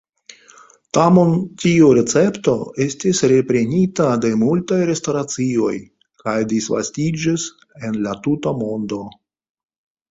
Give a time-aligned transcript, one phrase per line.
[0.97, 2.55] Tamen tiu recepto
[2.87, 5.75] estis reprenita de multaj restoracioj
[6.25, 7.49] kaj disvastiĝis
[7.91, 9.05] en la tuta mondo.